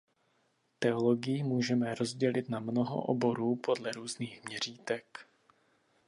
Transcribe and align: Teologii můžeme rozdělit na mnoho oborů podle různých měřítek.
Teologii 0.79 1.43
můžeme 1.43 1.95
rozdělit 1.95 2.49
na 2.49 2.59
mnoho 2.59 3.01
oborů 3.01 3.55
podle 3.55 3.91
různých 3.91 4.43
měřítek. 4.43 5.25